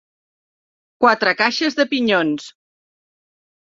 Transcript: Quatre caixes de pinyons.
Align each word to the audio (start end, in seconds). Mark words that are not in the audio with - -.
Quatre 1.05 1.35
caixes 1.43 1.79
de 1.83 1.89
pinyons. 1.95 2.53